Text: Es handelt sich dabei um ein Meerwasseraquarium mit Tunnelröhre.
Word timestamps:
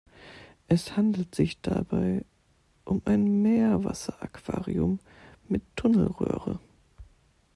Es 0.67 0.97
handelt 0.97 1.35
sich 1.35 1.61
dabei 1.61 2.25
um 2.85 3.03
ein 3.05 3.43
Meerwasseraquarium 3.43 4.97
mit 5.47 5.61
Tunnelröhre. 5.75 6.59